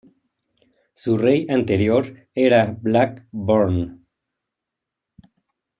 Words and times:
Su 0.95 1.15
rey 1.15 1.45
anterior 1.47 2.27
era 2.33 2.75
Black 2.81 3.27
Burn. 3.31 4.03